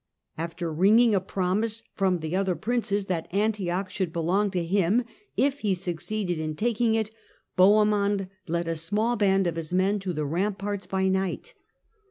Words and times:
After 0.35 0.73
wringing 0.73 1.13
a 1.13 1.21
promise 1.21 1.83
from 1.93 2.21
the 2.21 2.35
other 2.35 2.55
princes 2.55 3.05
that 3.05 3.27
Antioch 3.29 3.91
should 3.91 4.11
belong 4.11 4.49
to 4.49 4.65
him 4.65 5.05
if 5.37 5.59
he 5.59 5.75
succeeded 5.75 6.39
in 6.39 6.55
taking 6.55 6.95
it, 6.95 7.11
Bohemond 7.55 8.27
led 8.47 8.67
a 8.67 8.75
small 8.75 9.15
band 9.15 9.45
of 9.45 9.57
his 9.57 9.71
men 9.71 9.99
to 9.99 10.11
the 10.11 10.25
ramparts 10.25 10.87
by 10.87 11.07
night. 11.07 11.53